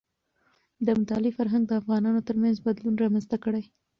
د 0.85 0.87
مطالعې 0.99 1.35
فرهنګ 1.37 1.63
د 1.67 1.71
افغانانو 1.81 2.25
ترمنځ 2.27 2.55
بدلون 2.65 2.95
رامنځته 3.03 3.37
کړي. 3.45 3.63